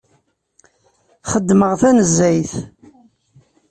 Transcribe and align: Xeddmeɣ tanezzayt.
Xeddmeɣ 1.31 1.71
tanezzayt. 1.81 2.53